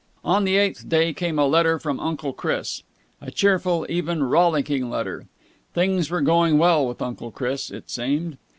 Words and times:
On 0.25 0.45
the 0.45 0.57
eighth 0.57 0.89
day 0.89 1.13
came 1.13 1.37
a 1.37 1.45
letter 1.45 1.77
from 1.77 1.99
Uncle 1.99 2.33
Chris 2.33 2.81
a 3.21 3.29
cheerful, 3.29 3.85
even 3.87 4.23
rollicking 4.23 4.89
letter. 4.89 5.27
Things 5.75 6.09
were 6.09 6.21
going 6.21 6.57
well 6.57 6.87
with 6.87 7.03
Uncle 7.03 7.29
Chris, 7.29 7.69
it 7.69 7.87
seemed. 7.87 8.37